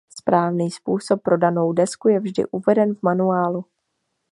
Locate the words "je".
2.07-2.19